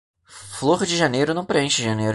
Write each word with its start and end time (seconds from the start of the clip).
Flor 0.25 0.83
de 0.87 0.97
janeiro 0.97 1.31
não 1.31 1.45
preenche 1.45 1.83
janeiro. 1.83 2.09